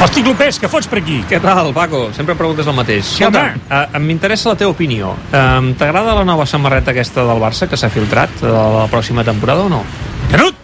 [0.00, 1.18] Hosti, Clopés, què fots per aquí?
[1.28, 2.06] Què tal, Paco?
[2.16, 3.04] Sempre preguntes el mateix.
[3.18, 3.42] Sí, home.
[3.68, 5.10] uh, m'interessa la teva opinió.
[5.28, 9.66] Uh, T'agrada la nova samarreta aquesta del Barça que s'ha filtrat de la pròxima temporada
[9.66, 9.82] o no?
[10.32, 10.56] Canut,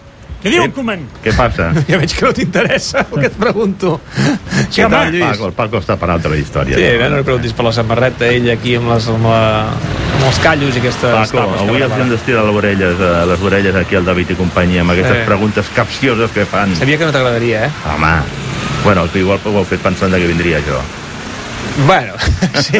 [0.43, 0.71] què diu Sí.
[0.73, 1.05] Koeman?
[1.25, 1.69] Què passa?
[1.91, 3.99] Ja veig que no t'interessa el que et pregunto.
[4.09, 4.97] Sí, Què home.
[4.97, 5.27] tal, Lluís?
[5.29, 6.81] Paco, el Paco està per altra història.
[6.81, 9.43] Sí, no, no li preguntis per la samarreta, ell aquí amb, les, amb, la,
[10.17, 13.77] amb els callos i aquestes Paco, avui els hem d'estirar les orelles, eh, les orelles
[13.85, 15.29] aquí al David i companyia amb aquestes Eh.
[15.29, 16.73] preguntes capcioses que fan.
[16.81, 17.71] Sabia que no t'agradaria, eh?
[17.93, 18.15] Home,
[18.87, 20.79] bueno, que igual ho heu fet pensant que vindria jo.
[21.89, 22.15] Bueno,
[22.63, 22.79] sí.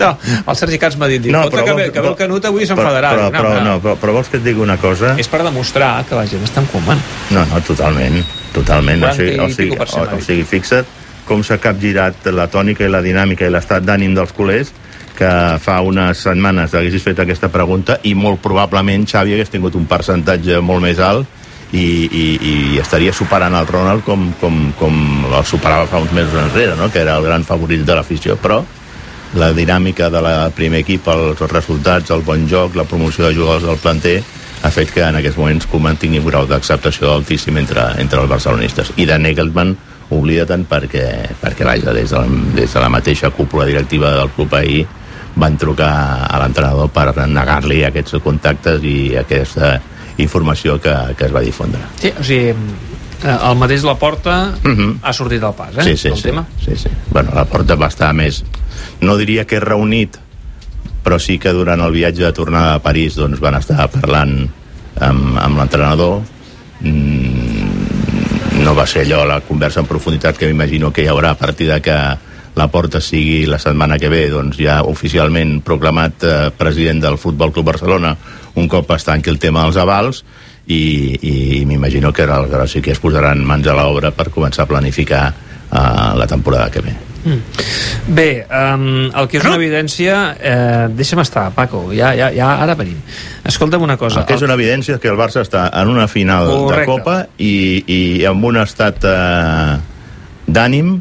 [0.00, 3.10] No, el Sergi Camps m'ha dit, no, que, ve, que ve el Canut avui s'enfadarà.
[3.12, 5.12] Però, però, home, no, però, però vols que et digui una cosa?
[5.20, 7.12] És per demostrar que la gent està en comand.
[7.36, 8.16] No, no, totalment,
[8.56, 9.04] totalment.
[9.04, 10.96] O 40 sigui, o sigui, o, o sigui fixa't
[11.28, 14.72] com s'ha capgirat la tònica i la dinàmica i l'estat d'ànim dels culers
[15.18, 19.84] que fa unes setmanes haguessis fet aquesta pregunta i molt probablement Xavi hagués tingut un
[19.90, 21.37] percentatge molt més alt
[21.72, 24.98] i, i, i estaria superant el Ronald com, com, com
[25.28, 26.88] el superava fa uns mesos enrere, no?
[26.90, 28.62] que era el gran favorit de l'afició, però
[29.36, 33.66] la dinàmica de la primer equip, els resultats, el bon joc, la promoció de jugadors
[33.68, 34.22] del planter
[34.62, 38.30] ha fet que en aquests moments Koeman tingui un grau d'acceptació altíssim entre, entre els
[38.30, 38.94] barcelonistes.
[38.96, 39.76] I de Negelman
[40.16, 41.04] oblida tant perquè,
[41.42, 44.86] perquè vaja, des de, la, des de la mateixa cúpula directiva del club ahir
[45.38, 45.92] van trucar
[46.26, 49.76] a l'entrenador per negar-li aquests contactes i aquesta
[50.18, 51.80] informació que, que es va difondre.
[52.00, 54.98] Sí, o sigui, eh, el mateix la porta Mhm.
[55.02, 55.82] ha sortit del pas, eh?
[55.84, 56.46] Sí, sí, sí, tema.
[56.64, 56.88] sí, sí.
[57.10, 58.44] Bueno, la porta va estar més...
[59.00, 60.16] No diria que reunit,
[61.04, 64.48] però sí que durant el viatge de tornada a París doncs, van estar parlant
[65.00, 66.20] amb, amb l'entrenador.
[66.80, 71.38] Mm, no va ser allò la conversa en profunditat que m'imagino que hi haurà a
[71.38, 71.94] partir de que
[72.58, 77.54] la porta sigui la setmana que ve doncs, ja oficialment proclamat eh, president del Futbol
[77.54, 78.16] Club Barcelona
[78.58, 80.24] un cop es tanqui el tema dels avals
[80.68, 80.82] i,
[81.22, 85.28] i m'imagino que aleshores sí que es posaran mans a l'obra per començar a planificar
[85.30, 86.96] uh, la temporada que ve.
[88.06, 90.14] Bé, um, el que és una evidència...
[90.38, 92.96] Eh, deixa'm estar, Paco, ja, ja, ja ara venim.
[93.48, 94.22] Escolta'm una cosa.
[94.22, 96.80] El que és una evidència és que el Barça està en una final Correcte.
[96.80, 97.52] de Copa i,
[97.84, 99.76] i amb un estat eh,
[100.48, 100.94] d'ànim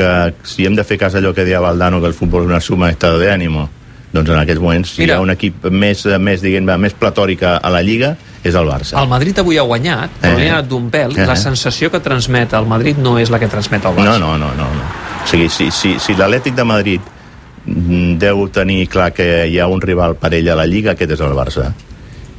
[0.00, 0.08] que
[0.48, 2.88] si hem de fer cas allò que deia Valdano que el futbol és una suma
[2.88, 3.68] d'estat d'ànimo
[4.10, 5.18] doncs en aquests moments si hi Mira.
[5.20, 8.96] ha un equip més, més, diguem més platòric a la Lliga és el Barça.
[8.98, 10.40] El Madrid avui ha guanyat, però Eh.
[10.40, 11.26] li ha anat d'un pèl, Eh.
[11.28, 14.18] la sensació que transmet el Madrid no és la que transmet el No, Barça.
[14.18, 14.64] no, no, no.
[14.64, 14.88] no.
[15.22, 17.00] O sigui, si, si, si l'Atlètic de Madrid
[17.66, 21.20] deu tenir clar que hi ha un rival per ell a la Lliga, aquest és
[21.20, 21.72] el Barça.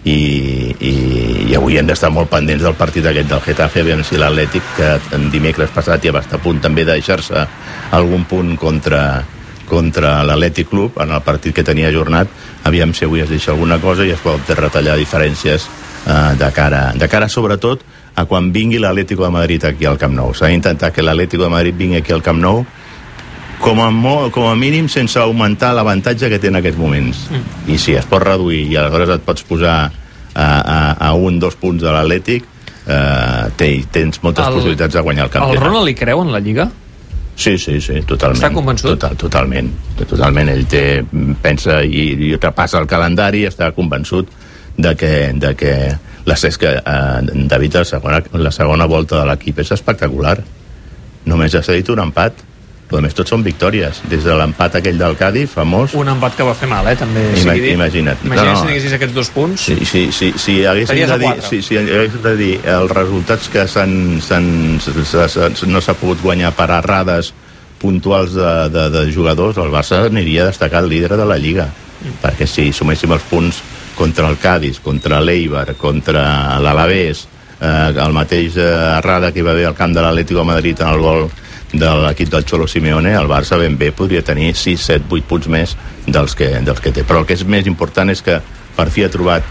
[0.03, 0.93] I, i,
[1.31, 4.89] i avui hem d'estar molt pendents del partit aquest del Getafe, aviam si l'Atlètic, que
[5.17, 7.45] en dimecres passat ja va estar a punt també de deixar-se
[7.97, 9.23] algun punt contra,
[9.69, 12.27] contra l'Atlètic Club en el partit que tenia ajornat,
[12.67, 15.67] aviam si avui es deixa alguna cosa i es pot retallar diferències
[16.05, 20.13] eh, de, cara, de cara sobretot a quan vingui l'Atlético de Madrid aquí al Camp
[20.15, 20.35] Nou.
[20.35, 22.65] S'ha d'intentar que l'Atlético de Madrid vingui aquí al Camp Nou
[23.61, 27.27] com a, mo, com a mínim sense augmentar l'avantatge que té en aquests moments.
[27.29, 27.71] Mm.
[27.71, 29.91] I si es pot reduir i aleshores et pots posar
[30.35, 30.77] a, a,
[31.09, 32.45] a un, dos punts de l'Atlètic,
[32.87, 35.63] eh, té, tens moltes El- possibilitats de guanyar el El campionat.
[35.63, 36.69] Ronald li creu en la Lliga?
[37.35, 38.37] Sí, sí, sí, totalment.
[38.37, 38.91] Està convençut?
[38.91, 39.71] Total, totalment.
[39.97, 40.49] Totalment.
[40.51, 40.83] Ell té,
[41.41, 44.29] pensa i, i repassa el calendari i està convençut
[44.77, 45.71] de que, de que
[46.25, 50.37] la, que, eh, David, la segona, la segona volta de l'equip és espectacular.
[51.25, 52.43] Només ha cedit un empat.
[52.91, 54.01] Però a més tots són victòries.
[54.11, 56.95] Des de l'empat aquell del Cádiz, famós, Un empat que va fer mal, eh?
[56.99, 57.69] També, Ima- dit.
[57.71, 58.25] imagina't.
[58.27, 58.59] Imagina't No, no.
[58.59, 59.61] si tinguessis aquests dos punts.
[59.61, 63.63] si, si, si, si haguéssim de dir, si, si haguéssim de dir els resultats que
[63.65, 67.31] s'han, s'han, s'ha- s'ha- no s'ha pogut guanyar per errades
[67.79, 71.69] puntuals de, de, de jugadors, el Barça aniria a destacar el líder de la Lliga.
[72.21, 73.61] Perquè si suméssim els punts
[73.95, 77.23] contra el Cádiz, contra l'Eibar, contra l'Alavés,
[77.61, 80.81] eh, el mateix eh, errada que hi va haver al camp de l'Atlético de Madrid
[80.81, 81.29] en el gol
[81.71, 85.47] de l'equip del Xolo Simeone, el Barça ben bé podria tenir 6, 7, 8 punts
[85.47, 85.75] més
[86.07, 87.03] dels que, dels que té.
[87.07, 88.39] Però el que és més important és que
[88.75, 89.43] per fi ha trobat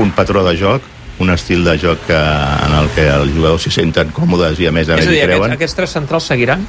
[0.00, 0.82] un patró de joc,
[1.20, 4.72] un estil de joc que, en el que els jugadors s'hi senten còmodes i a
[4.72, 5.52] més a És més hi creuen.
[5.52, 6.64] aquests, aquests tres centrals seguiran?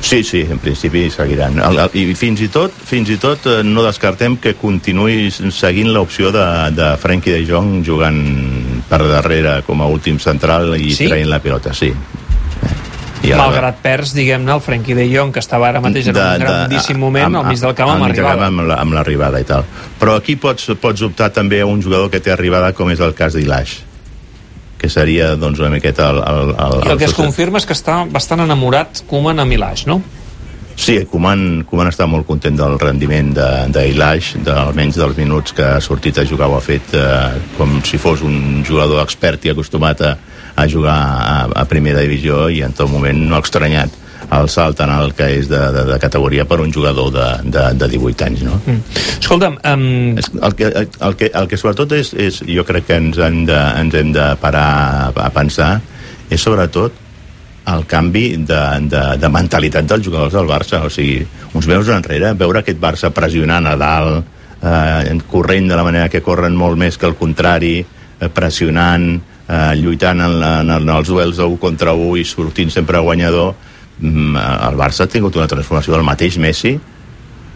[0.00, 1.56] Sí, sí, en principi seguiran.
[1.58, 5.90] El, el, I fins i tot, fins i tot eh, no descartem que continuï seguint
[5.92, 6.44] l'opció de,
[6.78, 8.20] de Frenkie de Jong jugant
[8.88, 11.08] per darrere com a últim central i Sí?
[11.10, 11.90] traient la pilota, sí.
[13.22, 16.38] I ara- Malgrat perds, diguem-ne, el Frenkie de Jong, que estava ara mateix en un
[16.44, 19.40] grandíssim moment al mig del camp amb al mig del camp amb la- amb l'arribada
[19.40, 19.64] i tal.
[19.98, 23.14] Però aquí pots, pots optar també a un jugador que té arribada com és el
[23.14, 23.80] cas d'Ilaix
[24.78, 27.74] que seria doncs una miqueta el, el, el, I el que es confirma és que
[27.74, 29.96] està bastant enamorat Koeman a Milaix, no?
[30.78, 33.32] Sí, Koeman, Koeman està molt content del rendiment
[33.74, 37.40] d'Ilaix, de, de, almenys dels minuts que ha sortit a jugar, ho ha fet eh,
[37.56, 40.12] com si fos un jugador expert i acostumat a,
[40.58, 44.80] a jugar a, a primera divisió i en tot moment no ha estranyat el salt
[44.84, 48.26] en el que és de, de, de categoria per un jugador de, de, de 18
[48.26, 48.58] anys no?
[48.66, 48.80] Mm.
[49.22, 49.84] Escolta'm, um...
[50.18, 53.58] el, que, el, que, el que sobretot és, és jo crec que ens, hem de,
[53.80, 54.68] ens hem de parar
[55.08, 55.76] a, a pensar
[56.28, 57.06] és sobretot
[57.68, 60.80] el canvi de, de, de mentalitat dels jugadors del Barça.
[60.86, 61.20] O sigui,
[61.52, 66.22] uns mesos enrere, veure aquest Barça pressionant a dalt, eh, corrent de la manera que
[66.24, 69.10] corren molt més que el contrari, eh, pressionant,
[69.48, 73.54] eh, lluitant en, la, en, en els duels d'un contra un i sortint sempre guanyador,
[74.00, 74.36] mm,
[74.68, 76.76] el Barça ha tingut una transformació del mateix Messi.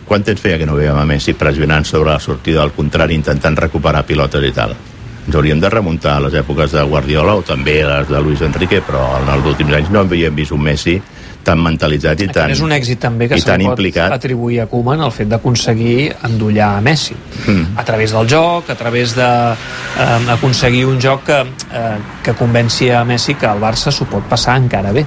[0.09, 3.56] Quant temps feia que no veiem a Messi pressionant sobre la sortida del contrari, intentant
[3.56, 4.75] recuperar pilotes i tal?
[5.23, 8.81] ens hauríem de remuntar a les èpoques de Guardiola o també les de Luis Enrique,
[8.83, 10.97] però en els últims anys no havíem vist un Messi
[11.44, 14.12] tan mentalitzat i tan, és un èxit també que se pot implicat.
[14.15, 17.79] atribuir a Koeman el fet d'aconseguir endollar a Messi mm.
[17.79, 21.41] a través del joc, a través d'aconseguir eh, un joc que,
[21.73, 25.06] eh, que convenci a Messi que el Barça s'ho pot passar encara bé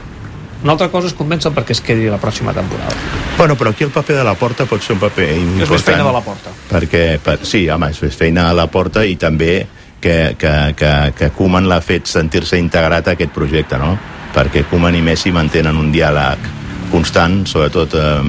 [0.66, 2.96] una altra cosa és convèncer perquè es quedi la pròxima temporada.
[3.38, 5.62] Bueno, però aquí el paper de la porta pot ser un paper important.
[5.62, 6.54] És més feina de la porta.
[6.72, 9.60] Perquè, per, sí, home, és més feina de la porta i també
[10.02, 13.94] que, que, que, que Koeman l'ha fet sentir-se integrat a aquest projecte, no?
[14.36, 16.50] Perquè Koeman i Messi mantenen un diàleg
[16.92, 18.20] constant, sobretot eh,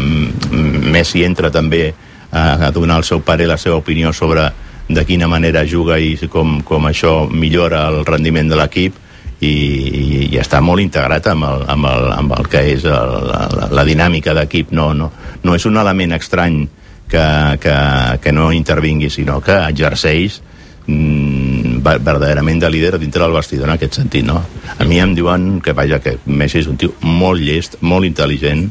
[0.93, 1.89] Messi entra també
[2.31, 4.47] a, a donar el seu pare la seva opinió sobre
[4.89, 9.03] de quina manera juga i com, com això millora el rendiment de l'equip
[9.41, 13.15] i, i, i està molt integrat amb el, amb el, amb el que és el,
[13.29, 14.73] la, la dinàmica d'equip.
[14.77, 15.11] No, no,
[15.43, 16.63] no és un element estrany
[17.11, 17.27] que,
[17.63, 17.77] que,
[18.23, 20.41] que no intervingui sinó que exerceix
[20.87, 21.46] mm,
[21.87, 24.41] verdaderament de líder dintre del vestidor en aquest sentit, no?
[24.79, 28.67] A mi em diuen que, vaja, que Messi és un tio molt llest, molt intel·ligent,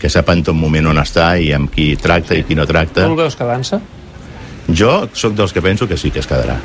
[0.00, 3.06] que sap en tot moment on està i amb qui tracta i qui no tracta.
[3.06, 3.80] Tu el veus quedant-se?
[4.68, 6.58] Jo sóc dels que penso que sí que es quedarà.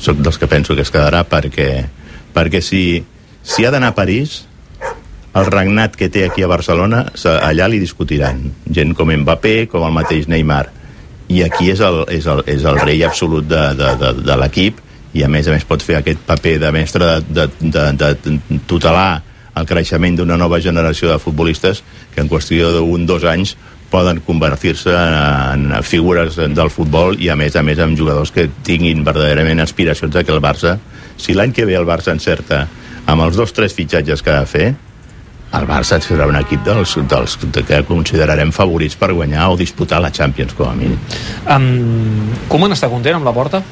[0.00, 1.70] Sóc dels que penso que es quedarà perquè,
[2.34, 2.82] perquè si,
[3.42, 4.44] si ha d'anar a París,
[5.34, 7.04] el regnat que té aquí a Barcelona,
[7.38, 8.42] allà li discutiran.
[8.66, 10.79] Gent com Mbappé, com el mateix Neymar
[11.30, 14.80] i aquí és el, és el, és el rei absolut de, de, de, de l'equip.
[15.14, 18.60] I a més a més pot fer aquest paper de mestre de, de, de, de
[18.70, 19.22] tutelar
[19.58, 21.82] el creixement d'una nova generació de futbolistes
[22.14, 23.56] que en qüestió d'un dos anys
[23.90, 29.02] poden convertir-se en figures del futbol i a més a més amb jugadors que tinguin
[29.06, 30.76] verdaderament aspiracions a que el Barça,
[31.18, 32.68] si l'any que ve el Barça encerta
[33.10, 34.68] amb els dos tres fitxatges que ha de fer,
[35.50, 37.36] el Barça serà un equip dels, dels
[37.66, 40.98] que considerarem favorits per guanyar o disputar la Champions, com a mínim.
[41.50, 43.62] Um, Koeman està content amb la porta?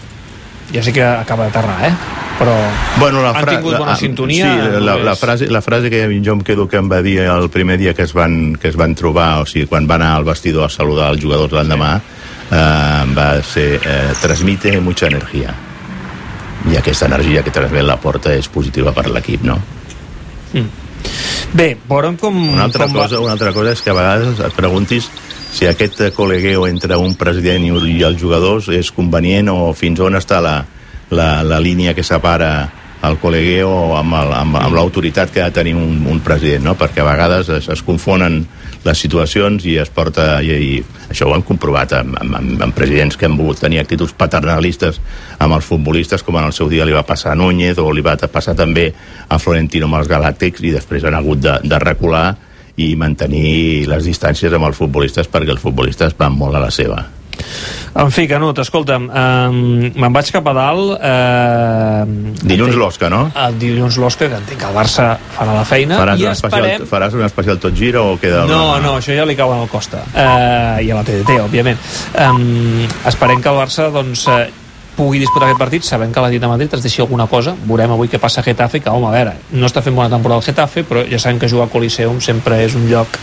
[0.73, 1.93] Ja sé que acaba d'aterrar, eh?
[2.39, 2.55] Però
[3.01, 4.51] bueno, la han tingut bona la, sintonia?
[4.51, 7.49] Sí, la, la, frase, la frase que jo em quedo que em va dir el
[7.51, 10.27] primer dia que es van, que es van trobar, o sigui, quan va anar al
[10.29, 11.95] vestidor a saludar els jugadors l'endemà,
[12.51, 15.55] eh, va ser eh, transmite mucha energia.
[16.69, 19.59] I aquesta energia que transmet la porta és positiva per l'equip, no?
[20.53, 20.88] Mm.
[21.57, 22.35] Bé, veurem com...
[22.53, 23.25] Una altra, com cosa, va...
[23.25, 25.09] una altra cosa és que a vegades et preguntis
[25.55, 30.19] si aquest col·legueo entre un president i, i els jugadors és convenient o fins on
[30.19, 30.59] està la,
[31.11, 32.69] la, la línia que separa
[33.07, 36.75] el col·legueo amb, el, amb, amb l'autoritat que ha de tenir un, un president, no?
[36.79, 38.41] perquè a vegades es, es confonen
[38.85, 43.19] les situacions i es porta i, i això ho hem comprovat amb, amb, amb presidents
[43.19, 45.01] que han volgut tenir actituds paternalistes
[45.39, 48.05] amb els futbolistes com en el seu dia li va passar a Núñez o li
[48.05, 48.91] va passar també
[49.29, 52.33] a Florentino amb els Galàctics i després han hagut de, de recular
[52.79, 57.18] i mantenir les distàncies amb els futbolistes perquè els futbolistes van molt a la seva
[57.99, 60.95] en fi, Canut, escolta'm, eh, me'n vaig cap a dalt...
[61.01, 63.25] Eh, dilluns l'Osca, no?
[63.47, 66.71] El dilluns l'Osca, que entenc que el Barça farà la feina faràs i un esperem...
[66.71, 68.45] Especial, faràs un especial tot gira o queda...
[68.51, 68.85] No, una...
[68.85, 70.05] no, això ja li cau al Costa.
[70.13, 71.83] Eh, I a la TDT, òbviament.
[72.15, 74.49] Eh, esperem que el Barça, doncs, eh,
[74.99, 78.19] pugui disputar aquest partit sabent que la Madrid es deixi alguna cosa veurem avui què
[78.19, 81.05] passa a Getafe que home, a veure, no està fent bona temporada el Getafe però
[81.07, 83.15] ja sabem que jugar a Coliseum sempre és un lloc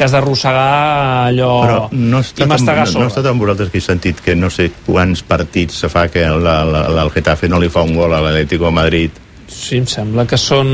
[0.00, 3.82] que has d'arrossegar allò però no està i mastegar no, no està amb vosaltres que
[3.82, 7.50] he sentit que no sé quants partits se fa que la, la, la, el Getafe
[7.52, 9.20] no li fa un gol a l'Atlético de Madrid.
[9.50, 10.72] Sí, em sembla que són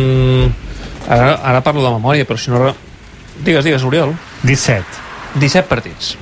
[1.09, 2.71] ara, ara parlo de memòria però si no...
[3.43, 4.15] digues, digues, Oriol.
[4.47, 5.03] 17
[5.43, 6.15] 17 partits.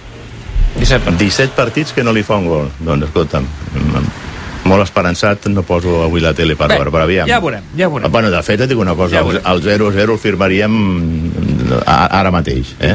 [0.78, 1.20] 17 partits.
[1.20, 2.70] 17 partits que no li fa un gol.
[2.80, 3.52] Doncs escolta'm
[4.64, 7.28] molt esperançat no poso avui la tele per veure, però aviam.
[7.28, 8.12] Ja veurem, ja veurem.
[8.12, 10.72] Bueno, de fet, et dic una cosa, ja el 0-0 el firmaríem
[11.86, 12.74] ara mateix.
[12.80, 12.94] Eh?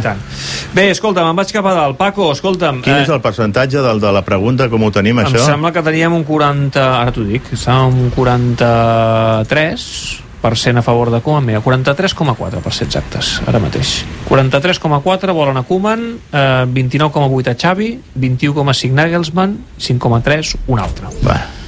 [0.75, 1.95] Bé, escolta'm, em vaig cap a dalt.
[1.99, 2.77] Paco, escolta'm...
[2.85, 5.43] Quin eh, és el percentatge del, de la pregunta, com ho tenim, em això?
[5.43, 6.87] Em sembla que teníem un 40...
[6.99, 13.41] Ara t'ho dic, estàvem un 43 a favor de Koeman, mira, 43,4 per ser exactes,
[13.45, 14.05] ara mateix.
[14.29, 21.11] 43,4 volen a Koeman, eh, 29,8 a Xavi, 21,5 Nagelsmann, 5,3 un altre.
[21.25, 21.58] Va.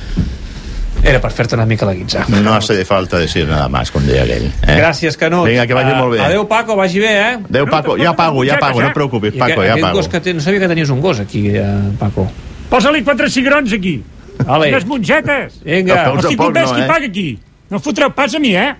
[1.11, 2.23] Era per fer-te una mica la guitza.
[2.39, 4.45] No hace falta decir nada más, com deia aquell.
[4.47, 4.77] Eh?
[4.79, 5.43] Gràcies, Canut.
[5.49, 6.21] Vinga, que vagi Ah, molt bé.
[6.23, 7.33] Adéu, Paco, vagi bé, eh?
[7.49, 7.97] Adéu, Paco.
[7.99, 9.97] Ja pago, ja pago, no et preocupis, Paco, aquest, ja pago.
[9.97, 11.65] gos que té, no sabia que tenies un gos aquí, eh,
[11.99, 12.29] Paco.
[12.69, 13.97] Posa-li quatre cigrons aquí.
[14.45, 14.69] Vale.
[14.71, 15.59] Unes mongetes.
[15.65, 16.05] Vinga.
[16.05, 16.87] No, Estic Tampoc content no, qui eh?
[16.87, 17.39] paga aquí.
[17.69, 18.71] No fotreu pas a mi, eh?